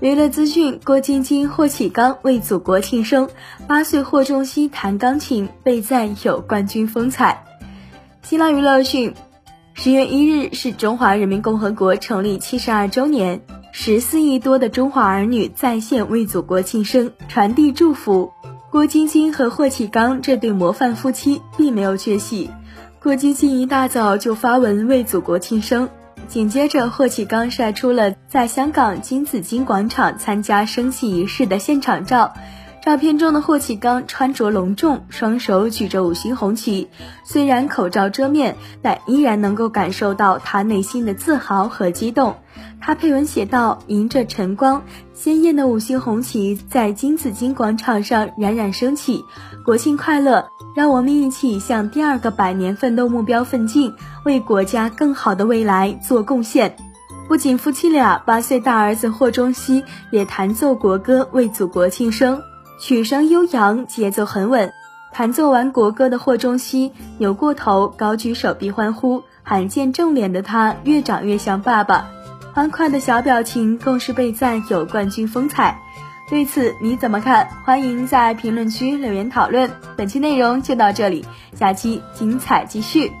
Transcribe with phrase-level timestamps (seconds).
[0.00, 3.28] 娱乐资讯：郭晶晶、霍启刚为祖国庆生，
[3.66, 7.44] 八岁霍仲熙弹钢琴，被赞有冠军风采。
[8.22, 9.12] 新浪娱乐讯，
[9.74, 13.42] 十月一日是中华人民共和国成立七十二周年，
[13.72, 18.32] 十四亿多的中华儿女在线为祖国庆生，传递祝福。
[18.70, 22.48] 郭晶晶和霍启刚这对模范夫妻并没有缺席，
[23.02, 25.90] 郭晶晶一大早就发文为祖国庆生。
[26.30, 32.32] 紧接着，霍启刚晒出了在香港金紫荆广场参加升旗仪式的现场照。
[32.82, 36.88] 照片中的霍启刚穿着隆重，双手举着五星红旗，
[37.24, 42.36] 虽然口罩遮面，但依然能够感受到他内心的自豪和激动。
[42.80, 49.22] 他配文写道：“迎着晨光，鲜艳的五星红旗在金紫荆广场上冉冉升起。
[49.64, 50.48] 国庆快乐！
[50.74, 53.92] 让我们一起向第二个百年奋斗目标奋进，
[54.24, 56.74] 为国家更好的未来做贡献。”
[57.28, 62.42] 不仅夫妻俩，八岁大儿子霍中熙也弹奏国歌为祖国庆生。
[62.80, 64.72] 曲声悠扬，节奏很稳。
[65.12, 69.22] 弹奏完国歌的霍中熙扭过头，高举手臂欢呼。
[69.42, 72.08] 罕见正脸的他，越长越像爸爸。
[72.54, 75.78] 欢快的小表情更是被赞有冠军风采。
[76.30, 77.46] 对此你怎么看？
[77.66, 79.70] 欢迎在评论区留言讨论。
[79.94, 83.12] 本期内容就到这里，下期精彩继续。